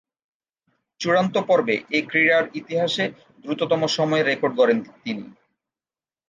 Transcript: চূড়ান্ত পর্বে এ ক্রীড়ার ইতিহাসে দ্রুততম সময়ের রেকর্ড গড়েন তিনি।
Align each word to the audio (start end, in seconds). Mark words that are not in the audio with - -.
চূড়ান্ত 1.01 1.35
পর্বে 1.49 1.75
এ 1.89 1.99
ক্রীড়ার 2.09 2.45
ইতিহাসে 2.53 3.05
দ্রুততম 3.43 3.81
সময়ের 3.95 4.27
রেকর্ড 4.27 4.53
গড়েন 4.57 4.79
তিনি। 5.03 5.25